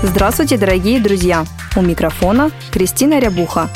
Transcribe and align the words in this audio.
Здравствуйте, 0.00 0.56
дорогие 0.56 1.00
друзья! 1.00 1.44
У 1.74 1.82
микрофона 1.82 2.52
Кристина 2.70 3.18
Рябуха. 3.18 3.68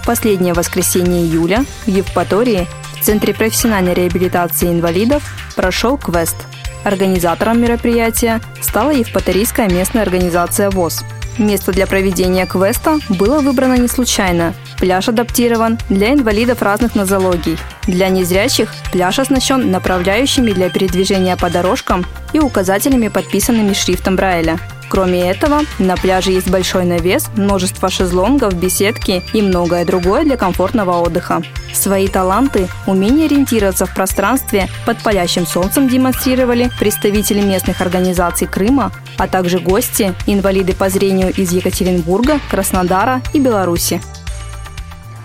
В 0.00 0.06
последнее 0.06 0.54
воскресенье 0.54 1.20
июля 1.20 1.66
в 1.84 1.88
Евпатории 1.88 2.66
в 2.98 3.04
Центре 3.04 3.34
профессиональной 3.34 3.92
реабилитации 3.92 4.68
инвалидов 4.68 5.22
прошел 5.54 5.98
квест. 5.98 6.36
Организатором 6.82 7.60
мероприятия 7.60 8.40
стала 8.62 8.90
Евпаторийская 8.90 9.68
местная 9.68 10.00
организация 10.00 10.70
ВОЗ. 10.70 11.04
Место 11.36 11.72
для 11.72 11.86
проведения 11.86 12.46
квеста 12.46 12.98
было 13.10 13.40
выбрано 13.40 13.76
не 13.76 13.88
случайно. 13.88 14.54
Пляж 14.78 15.10
адаптирован 15.10 15.78
для 15.90 16.14
инвалидов 16.14 16.62
разных 16.62 16.94
нозологий. 16.94 17.58
Для 17.86 18.08
незрячих 18.08 18.72
пляж 18.92 19.18
оснащен 19.18 19.70
направляющими 19.70 20.52
для 20.52 20.70
передвижения 20.70 21.36
по 21.36 21.50
дорожкам 21.50 22.06
и 22.32 22.38
указателями, 22.38 23.08
подписанными 23.08 23.74
шрифтом 23.74 24.16
Брайля– 24.16 24.58
Кроме 24.88 25.28
этого, 25.30 25.62
на 25.78 25.96
пляже 25.96 26.30
есть 26.30 26.48
большой 26.48 26.84
навес, 26.84 27.28
множество 27.36 27.90
шезлонгов, 27.90 28.54
беседки 28.54 29.22
и 29.32 29.42
многое 29.42 29.84
другое 29.84 30.22
для 30.24 30.36
комфортного 30.36 31.00
отдыха. 31.02 31.42
Свои 31.72 32.06
таланты, 32.08 32.68
умение 32.86 33.26
ориентироваться 33.26 33.86
в 33.86 33.94
пространстве 33.94 34.68
под 34.86 35.02
палящим 35.02 35.46
солнцем 35.46 35.88
демонстрировали 35.88 36.70
представители 36.78 37.40
местных 37.40 37.80
организаций 37.80 38.46
Крыма, 38.46 38.92
а 39.18 39.26
также 39.26 39.58
гости, 39.58 40.14
инвалиды 40.26 40.74
по 40.74 40.88
зрению 40.88 41.32
из 41.32 41.52
Екатеринбурга, 41.52 42.38
Краснодара 42.50 43.22
и 43.34 43.40
Беларуси. 43.40 44.00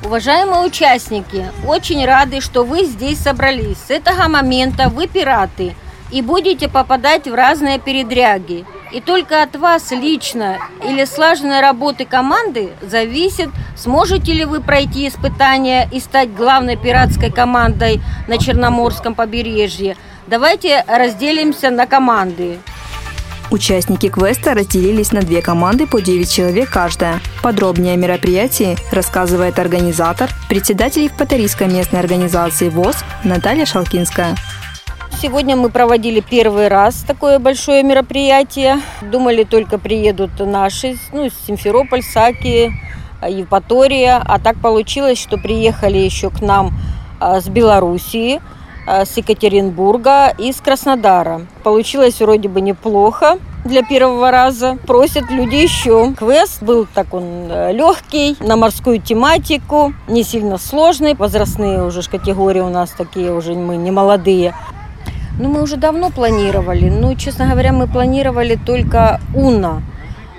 Уважаемые 0.04 0.66
участники, 0.66 1.45
очень 1.67 2.04
рады, 2.04 2.42
что 2.42 2.64
вы 2.64 2.86
здесь 2.86 3.20
собрались. 3.20 3.78
С 3.88 3.92
этого 3.92 4.28
момента 4.28 4.89
вы 4.89 5.08
пираты 5.08 5.76
и 6.12 6.22
будете 6.22 6.67
попадать 6.67 7.28
в 7.28 7.34
разные 7.34 7.80
передряги. 7.80 8.66
И 8.92 9.00
только 9.00 9.42
от 9.42 9.56
вас 9.56 9.92
лично 9.92 10.58
или 10.84 11.06
слаженной 11.06 11.62
работы 11.62 12.06
команды 12.06 12.72
зависит, 12.81 13.50
сможете 13.78 14.34
ли 14.34 14.45
вы 14.45 14.59
пройти 14.59 15.08
испытания 15.08 15.88
и 15.92 16.00
стать 16.00 16.34
главной 16.34 16.76
пиратской 16.76 17.32
командой 17.32 18.02
на 18.28 18.38
Черноморском 18.38 19.16
побережье. 19.16 19.95
Давайте 20.28 20.84
разделимся 20.88 21.70
на 21.70 21.88
команды. 21.88 22.59
Участники 23.50 24.08
квеста 24.08 24.54
разделились 24.54 25.12
на 25.12 25.22
две 25.22 25.42
команды 25.42 25.86
по 25.86 26.02
9 26.02 26.32
человек 26.32 26.70
каждая. 26.70 27.20
Подробнее 27.44 27.95
о 27.95 27.98
мероприятии 27.98 28.78
рассказывает 28.94 29.59
организатор, 29.59 30.30
председатель 30.48 31.04
Евпаторийской 31.04 31.67
местной 31.67 32.00
организации 32.00 32.70
ВОЗ 32.70 33.04
Наталья 33.26 33.66
Шалкинская. 33.66 34.38
Сегодня 35.22 35.55
мы 35.55 35.69
проводили 35.69 36.19
первый 36.19 36.67
раз 36.67 37.03
такое 37.05 37.38
большое 37.38 37.83
мероприятие. 37.83 38.81
Думали, 39.03 39.44
только 39.44 39.77
приедут 39.77 40.31
наши, 40.39 40.97
ну, 41.14 41.30
Симферополь, 41.45 42.02
Саки, 42.02 42.71
Евпатория. 43.30 44.20
А 44.26 44.39
так 44.39 44.58
получилось, 44.58 45.21
что 45.21 45.37
приехали 45.37 45.99
еще 45.99 46.31
к 46.31 46.42
нам 46.42 46.71
а, 47.20 47.39
с 47.39 47.48
Белоруссии, 47.48 48.42
а, 48.87 49.05
с 49.05 49.15
Екатеринбурга 49.15 50.33
и 50.39 50.52
с 50.52 50.60
Краснодара. 50.60 51.42
Получилось 51.61 52.20
вроде 52.20 52.49
бы 52.49 52.60
неплохо 52.60 53.37
для 53.64 53.83
первого 53.83 54.31
раза. 54.31 54.80
Просят 54.87 55.30
люди 55.30 55.54
еще. 55.54 56.15
Квест 56.17 56.64
был 56.64 56.87
так 56.92 57.14
он 57.14 57.45
э, 57.48 57.73
легкий, 57.73 58.37
на 58.39 58.58
морскую 58.58 58.99
тематику, 58.99 59.93
не 60.08 60.23
сильно 60.23 60.58
сложный. 60.58 61.14
Возрастные 61.14 61.86
уже 61.86 62.02
категории 62.02 62.61
у 62.61 62.70
нас 62.70 62.89
такие 62.89 63.31
уже 63.31 63.54
мы 63.54 63.77
не 63.77 63.92
молодые. 63.92 64.55
Ну, 65.39 65.49
мы 65.49 65.61
уже 65.61 65.77
давно 65.77 66.09
планировали. 66.09 66.89
Ну, 66.89 67.15
честно 67.15 67.47
говоря, 67.47 67.71
мы 67.71 67.87
планировали 67.87 68.55
только 68.55 69.19
Уна. 69.33 69.81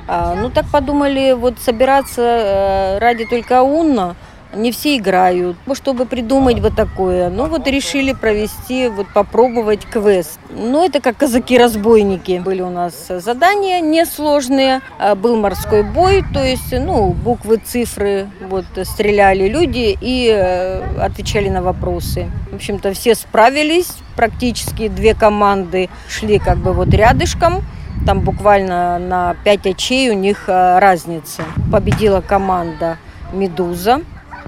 Ну, 0.08 0.50
так 0.50 0.66
подумали, 0.66 1.32
вот 1.32 1.58
собираться 1.58 2.22
э, 2.22 2.98
ради 2.98 3.24
только 3.24 3.62
Уна– 3.62 4.16
не 4.54 4.70
все 4.72 4.96
играют. 4.96 5.56
Ну, 5.66 5.74
чтобы 5.74 6.06
придумать 6.06 6.60
вот 6.60 6.76
такое. 6.76 7.30
Ну, 7.30 7.46
вот 7.46 7.66
решили 7.66 8.12
провести, 8.12 8.88
вот 8.88 9.06
попробовать 9.12 9.84
квест. 9.84 10.38
Ну, 10.50 10.84
это 10.84 11.00
как 11.00 11.16
казаки-разбойники. 11.16 12.42
Были 12.44 12.62
у 12.62 12.70
нас 12.70 13.08
задания 13.08 13.80
несложные. 13.80 14.80
А, 14.98 15.14
был 15.14 15.36
морской 15.36 15.82
бой, 15.82 16.24
то 16.32 16.42
есть, 16.42 16.72
ну, 16.72 17.10
буквы, 17.10 17.56
цифры, 17.56 18.28
вот, 18.48 18.64
стреляли 18.84 19.48
люди 19.48 19.96
и 20.00 20.30
э, 20.34 21.00
отвечали 21.00 21.48
на 21.48 21.62
вопросы. 21.62 22.30
В 22.50 22.56
общем-то, 22.56 22.92
все 22.92 23.14
справились. 23.14 23.92
Практически 24.16 24.88
две 24.88 25.14
команды 25.14 25.88
шли 26.08 26.38
как 26.38 26.58
бы 26.58 26.72
вот 26.72 26.88
рядышком. 26.88 27.64
Там 28.06 28.20
буквально 28.20 28.98
на 28.98 29.36
пять 29.44 29.66
очей 29.66 30.10
у 30.10 30.14
них 30.14 30.44
э, 30.48 30.78
разница. 30.78 31.42
Победила 31.70 32.20
команда 32.20 32.98
«Медуза» 33.32 34.00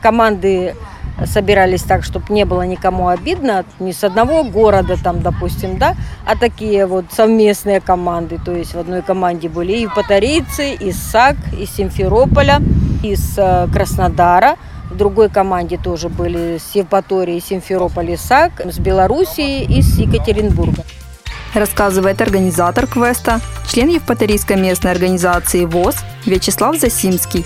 команды 0.05 0.75
собирались 1.25 1.83
так, 1.83 2.05
чтобы 2.05 2.27
не 2.29 2.45
было 2.45 2.63
никому 2.63 3.09
обидно, 3.09 3.65
не 3.79 3.93
с 3.93 4.05
одного 4.05 4.45
города 4.45 4.97
там, 5.03 5.23
допустим, 5.23 5.79
да, 5.79 5.95
а 6.27 6.37
такие 6.37 6.87
вот 6.87 7.07
совместные 7.11 7.81
команды, 7.81 8.39
то 8.45 8.53
есть 8.53 8.75
в 8.75 8.79
одной 8.79 9.01
команде 9.03 9.49
были 9.49 9.73
и 9.73 9.87
патарейцы, 9.87 10.75
из 10.75 10.99
САК, 10.99 11.37
из 11.59 11.71
Симферополя, 11.71 12.61
из 13.03 13.39
э, 13.39 13.69
Краснодара, 13.73 14.57
в 14.95 14.97
другой 14.97 15.29
команде 15.29 15.77
тоже 15.77 16.09
были 16.09 16.59
с 16.59 16.77
Евпатории, 16.77 17.41
Симферополя, 17.41 18.17
САК, 18.17 18.61
с 18.65 18.79
Белоруссии 18.79 19.65
и 19.65 19.83
с 19.83 19.99
Екатеринбурга. 19.99 20.85
Рассказывает 21.53 22.21
организатор 22.23 22.87
квеста, 22.87 23.41
член 23.69 23.89
Евпаторийской 23.89 24.57
местной 24.57 24.93
организации 24.93 25.65
ВОЗ 25.65 25.97
Вячеслав 26.27 26.79
Засимский. 26.79 27.45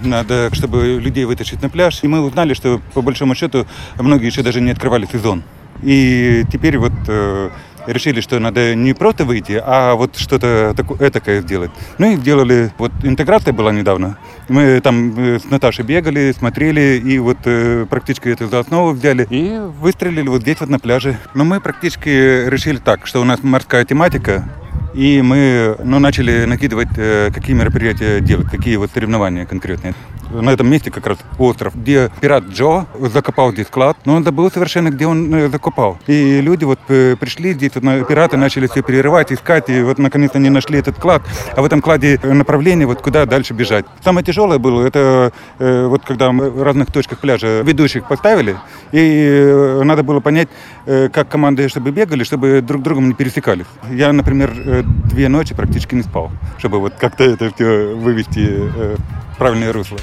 Надо, 0.00 0.52
чтобы 0.52 0.98
людей 1.00 1.24
вытащить 1.24 1.62
на 1.62 1.70
пляж. 1.70 2.00
И 2.02 2.08
мы 2.08 2.20
узнали, 2.20 2.54
что 2.54 2.80
по 2.94 3.00
большому 3.00 3.36
счету 3.36 3.66
многие 3.96 4.26
еще 4.26 4.42
даже 4.42 4.60
не 4.60 4.72
открывали 4.72 5.06
сезон. 5.06 5.44
И 5.82 6.44
теперь 6.52 6.78
вот 6.78 6.92
э, 7.06 7.50
решили, 7.86 8.20
что 8.20 8.38
надо 8.38 8.74
не 8.74 8.94
просто 8.94 9.24
выйти, 9.24 9.60
а 9.64 9.94
вот 9.94 10.16
что-то 10.16 10.74
такое 10.76 11.08
этакое 11.08 11.42
сделать. 11.42 11.70
Ну 11.98 12.12
и 12.12 12.16
сделали, 12.16 12.72
вот 12.78 12.92
интеграция 13.02 13.52
была 13.52 13.72
недавно. 13.72 14.18
Мы 14.48 14.80
там 14.80 15.18
э, 15.18 15.38
с 15.38 15.44
Наташей 15.50 15.84
бегали, 15.84 16.32
смотрели, 16.36 17.00
и 17.04 17.18
вот 17.18 17.38
э, 17.44 17.86
практически 17.88 18.28
это 18.28 18.46
за 18.46 18.60
основу 18.60 18.92
взяли 18.92 19.26
и 19.30 19.58
выстрелили 19.80 20.28
вот 20.28 20.42
здесь 20.42 20.60
вот 20.60 20.68
на 20.68 20.78
пляже. 20.78 21.18
Но 21.34 21.44
мы 21.44 21.60
практически 21.60 22.48
решили 22.48 22.76
так, 22.76 23.06
что 23.06 23.20
у 23.20 23.24
нас 23.24 23.42
морская 23.42 23.84
тематика, 23.84 24.48
и 24.94 25.22
мы 25.22 25.76
ну, 25.82 25.98
начали 25.98 26.44
накидывать, 26.44 26.88
э, 26.96 27.30
какие 27.34 27.54
мероприятия 27.54 28.20
делать, 28.20 28.48
какие 28.48 28.76
вот 28.76 28.90
соревнования 28.92 29.44
конкретные. 29.44 29.94
На 30.30 30.50
этом 30.50 30.68
месте 30.68 30.90
как 30.90 31.06
раз 31.06 31.18
остров, 31.38 31.74
где 31.76 32.10
пират 32.20 32.44
Джо 32.44 32.86
закопал 32.98 33.52
здесь 33.52 33.66
клад, 33.66 33.96
но 34.04 34.14
он 34.14 34.24
забыл 34.24 34.50
совершенно, 34.50 34.90
где 34.90 35.06
он 35.06 35.32
э, 35.34 35.48
закопал. 35.48 35.98
И 36.06 36.40
люди 36.40 36.64
вот 36.64 36.78
э, 36.88 37.16
пришли 37.18 37.52
здесь, 37.52 37.72
вот, 37.74 38.08
пираты 38.08 38.36
начали 38.36 38.66
все 38.66 38.82
перерывать, 38.82 39.32
искать, 39.32 39.68
и 39.68 39.82
вот 39.82 39.98
наконец 39.98 40.30
они 40.34 40.48
нашли 40.48 40.78
этот 40.78 40.96
клад. 40.96 41.22
А 41.56 41.62
в 41.62 41.64
этом 41.64 41.82
кладе 41.82 42.18
направление, 42.22 42.86
вот 42.86 43.00
куда 43.00 43.26
дальше 43.26 43.52
бежать. 43.52 43.84
Самое 44.02 44.24
тяжелое 44.24 44.58
было, 44.58 44.86
это 44.86 45.32
вот 45.58 46.04
когда 46.04 46.32
мы 46.32 46.50
в 46.50 46.62
разных 46.62 46.92
точках 46.92 47.18
пляжа 47.18 47.62
ведущих 47.62 48.06
поставили, 48.06 48.56
и 48.92 49.80
надо 49.84 50.02
было 50.02 50.20
понять, 50.20 50.48
как 50.84 51.28
команды, 51.28 51.68
чтобы 51.68 51.90
бегали, 51.90 52.24
чтобы 52.24 52.60
друг 52.60 52.82
другом 52.82 53.08
не 53.08 53.14
пересекались. 53.14 53.66
Я, 53.90 54.12
например, 54.12 54.83
две 54.84 55.28
ночи 55.28 55.54
практически 55.54 55.94
не 55.94 56.02
спал, 56.02 56.30
чтобы 56.58 56.80
вот 56.80 56.94
как-то 56.94 57.24
это 57.24 57.52
все 57.54 57.94
вывести 57.94 58.46
э, 58.48 58.96
в 59.34 59.38
правильное 59.38 59.72
русло. 59.72 59.98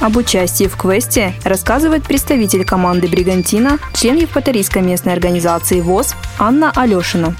Об 0.00 0.16
участии 0.16 0.68
в 0.68 0.76
квесте 0.76 1.34
рассказывает 1.44 2.04
представитель 2.04 2.64
команды 2.64 3.08
«Бригантина», 3.08 3.78
член 3.94 4.16
Евпаторийской 4.16 4.80
местной 4.80 5.12
организации 5.12 5.80
ВОЗ 5.80 6.14
Анна 6.38 6.72
Алешина. 6.74 7.34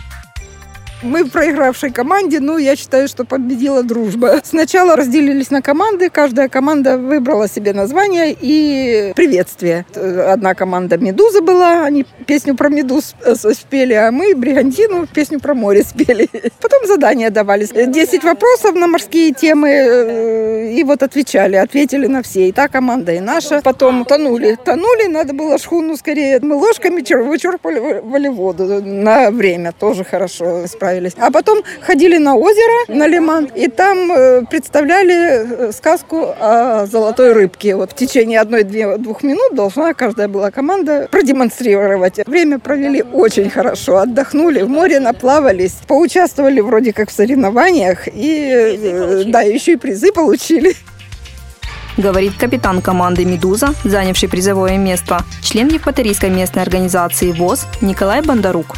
Мы 1.02 1.22
в 1.22 1.30
проигравшей 1.30 1.92
команде, 1.92 2.40
ну, 2.40 2.58
я 2.58 2.74
считаю, 2.74 3.06
что 3.06 3.24
победила 3.24 3.84
дружба. 3.84 4.40
Сначала 4.42 4.96
разделились 4.96 5.50
на 5.50 5.62
команды, 5.62 6.10
каждая 6.10 6.48
команда 6.48 6.98
выбрала 6.98 7.48
себе 7.48 7.72
название 7.72 8.36
и 8.38 9.12
приветствие. 9.14 9.86
Одна 9.94 10.54
команда 10.54 10.98
«Медуза» 10.98 11.40
была, 11.40 11.84
они 11.84 12.04
песню 12.26 12.56
про 12.56 12.68
медуз 12.68 13.14
э, 13.24 13.34
спели, 13.34 13.92
а 13.92 14.10
мы 14.10 14.34
«Бригантину» 14.34 15.06
песню 15.06 15.38
про 15.38 15.54
море 15.54 15.84
спели. 15.84 16.28
Потом 16.60 16.86
задания 16.86 17.30
давались. 17.30 17.70
Десять 17.70 18.24
вопросов 18.24 18.74
на 18.74 18.88
морские 18.88 19.32
темы, 19.32 19.68
э, 19.68 20.72
и 20.72 20.82
вот 20.82 21.04
отвечали, 21.04 21.54
ответили 21.54 22.06
на 22.06 22.22
все. 22.24 22.48
И 22.48 22.52
та 22.52 22.66
команда, 22.66 23.12
и 23.12 23.20
наша. 23.20 23.60
Потом 23.62 24.04
тонули. 24.04 24.58
Тонули, 24.64 25.06
надо 25.06 25.32
было 25.32 25.58
шхуну 25.58 25.96
скорее. 25.96 26.40
Мы 26.40 26.56
ложками 26.56 27.00
вычерпывали 27.22 28.28
воду 28.28 28.82
на 28.84 29.30
время, 29.30 29.72
тоже 29.72 30.02
хорошо 30.04 30.66
справились. 30.66 30.87
А 31.18 31.30
потом 31.30 31.62
ходили 31.80 32.18
на 32.18 32.36
озеро, 32.36 32.84
на 32.88 33.06
лиман, 33.06 33.44
и 33.46 33.68
там 33.68 34.12
э, 34.12 34.42
представляли 34.48 35.72
сказку 35.72 36.34
о 36.38 36.86
золотой 36.86 37.32
рыбке. 37.32 37.76
Вот 37.76 37.92
в 37.92 37.94
течение 37.94 38.40
одной-двух 38.40 39.22
минут 39.22 39.54
должна 39.54 39.94
каждая 39.94 40.28
была 40.28 40.50
команда 40.50 41.08
продемонстрировать. 41.10 42.26
Время 42.26 42.58
провели 42.58 43.02
очень 43.02 43.50
хорошо, 43.50 43.98
отдохнули, 43.98 44.62
в 44.62 44.68
море 44.68 45.00
наплавались, 45.00 45.76
поучаствовали 45.86 46.60
вроде 46.60 46.92
как 46.92 47.10
в 47.10 47.12
соревнованиях 47.12 48.08
и, 48.08 48.50
э, 48.50 49.24
да, 49.26 49.42
еще 49.42 49.72
и 49.72 49.76
призы 49.76 50.12
получили. 50.12 50.74
Говорит 51.98 52.34
капитан 52.38 52.80
команды 52.80 53.24
«Медуза», 53.24 53.74
занявший 53.82 54.28
призовое 54.28 54.78
место, 54.78 55.24
член 55.42 55.66
Евпаторийской 55.66 56.30
местной 56.30 56.62
организации 56.62 57.32
ВОЗ 57.32 57.66
Николай 57.80 58.22
Бондарук 58.22 58.76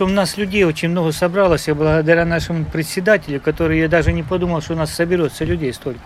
что 0.00 0.06
у 0.06 0.08
нас 0.08 0.38
людей 0.38 0.64
очень 0.64 0.88
много 0.88 1.12
собралось, 1.12 1.68
и 1.68 1.72
благодаря 1.72 2.24
нашему 2.24 2.64
председателю, 2.64 3.38
который 3.38 3.80
я 3.80 3.86
даже 3.86 4.14
не 4.14 4.22
подумал, 4.22 4.62
что 4.62 4.72
у 4.72 4.76
нас 4.76 4.90
соберется 4.94 5.44
людей 5.44 5.74
столько. 5.74 6.00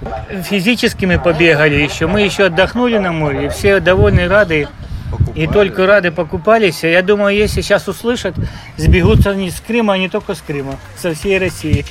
Физически 0.51 1.05
мы 1.05 1.21
побегали 1.21 1.77
еще, 1.77 2.09
мы 2.09 2.23
еще 2.23 2.47
отдохнули 2.47 2.99
на 2.99 3.13
море, 3.13 3.47
и 3.47 3.49
все 3.51 3.79
довольны, 3.79 4.27
рады. 4.27 4.67
И 5.37 5.47
только 5.47 5.87
рады 5.87 6.11
покупались. 6.11 6.83
Я 6.83 7.03
думаю, 7.03 7.37
если 7.37 7.61
сейчас 7.61 7.87
услышат, 7.87 8.35
сбегутся 8.77 9.33
не 9.33 9.53
с 9.53 9.61
Крыма, 9.61 9.95
а 9.95 9.99
не 9.99 10.09
только 10.09 10.35
с 10.35 10.41
Крыма, 10.41 10.75
со 10.97 11.15
всей 11.15 11.39
России. 11.39 11.87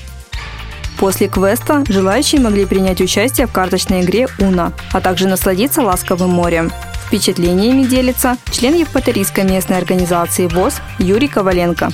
После 1.00 1.30
квеста 1.30 1.86
желающие 1.88 2.42
могли 2.42 2.66
принять 2.66 3.00
участие 3.00 3.48
в 3.48 3.54
карточной 3.54 4.02
игре 4.02 4.28
«Уна», 4.40 4.74
а 4.92 5.00
также 5.00 5.30
насладиться 5.30 5.82
ласковым 5.82 6.32
морем. 6.32 6.70
Впечатлениями 7.08 7.84
делится 7.84 8.38
член 8.52 8.74
Евпаторийской 8.74 9.44
местной 9.44 9.78
организации 9.78 10.48
ВОЗ 10.48 10.82
Юрий 10.98 11.28
Коваленко. 11.28 11.90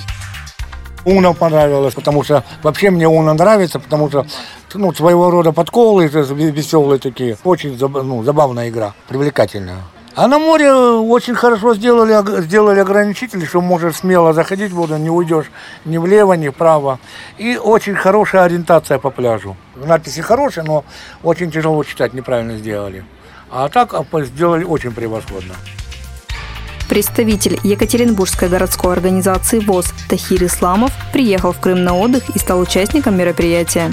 Уна 1.05 1.33
понравилась, 1.33 1.93
потому 1.93 2.23
что 2.23 2.43
вообще 2.63 2.89
мне 2.89 3.07
Уна 3.07 3.33
нравится, 3.33 3.79
потому 3.79 4.09
что 4.09 4.25
ну, 4.73 4.93
своего 4.93 5.29
рода 5.29 5.51
подколы 5.51 6.07
веселые 6.07 6.99
такие. 6.99 7.37
Очень 7.43 7.77
ну, 7.77 8.23
забавная 8.23 8.69
игра, 8.69 8.93
привлекательная. 9.07 9.79
А 10.15 10.27
на 10.27 10.37
море 10.37 10.71
очень 10.71 11.35
хорошо 11.35 11.75
сделали, 11.75 12.41
сделали 12.41 12.79
ограничители, 12.79 13.45
что 13.45 13.61
можешь 13.61 13.97
смело 13.97 14.33
заходить 14.33 14.71
в 14.71 14.75
воду, 14.75 14.97
не 14.97 15.09
уйдешь 15.09 15.45
ни 15.85 15.97
влево, 15.97 16.33
ни 16.33 16.49
вправо. 16.49 16.99
И 17.37 17.57
очень 17.57 17.95
хорошая 17.95 18.43
ориентация 18.43 18.99
по 18.99 19.11
пляжу. 19.11 19.55
Надписи 19.75 20.21
хорошие, 20.21 20.63
но 20.63 20.83
очень 21.23 21.51
тяжело 21.51 21.83
читать, 21.83 22.13
неправильно 22.13 22.57
сделали. 22.57 23.05
А 23.51 23.69
так 23.69 23.93
сделали 24.25 24.63
очень 24.63 24.91
превосходно. 24.91 25.55
Представитель 26.87 27.59
Екатеринбургской 27.63 28.49
городской 28.49 28.93
организации 28.93 29.59
ВОЗ 29.59 29.93
Тахир 30.09 30.43
Исламов 30.45 30.91
приехал 31.13 31.51
в 31.51 31.59
Крым 31.59 31.83
на 31.83 31.93
отдых 31.93 32.29
и 32.35 32.39
стал 32.39 32.59
участником 32.59 33.15
мероприятия. 33.15 33.91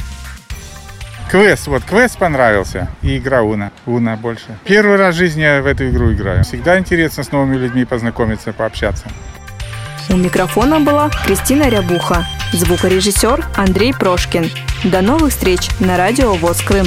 Квест, 1.31 1.67
вот 1.67 1.83
квест 1.85 2.17
понравился 2.17 2.89
и 3.03 3.19
игра 3.19 3.43
Уна. 3.43 3.73
Уна 3.85 4.17
больше. 4.17 4.57
Первый 4.65 4.97
раз 4.97 5.15
в 5.15 5.19
жизни 5.19 5.43
я 5.43 5.61
в 5.61 5.67
эту 5.67 5.89
игру 5.91 6.13
играю. 6.13 6.45
Всегда 6.45 6.79
интересно 6.79 7.25
с 7.25 7.33
новыми 7.33 7.57
людьми 7.57 7.85
познакомиться, 7.85 8.53
пообщаться. 8.53 9.07
У 10.09 10.17
микрофона 10.17 10.79
была 10.79 11.11
Кристина 11.27 11.69
Рябуха, 11.69 12.25
звукорежиссер 12.53 13.45
Андрей 13.57 13.93
Прошкин. 13.93 14.49
До 14.85 15.03
новых 15.03 15.33
встреч 15.33 15.69
на 15.81 15.97
радио 15.97 16.33
ВОЗ 16.35 16.63
Крым. 16.63 16.87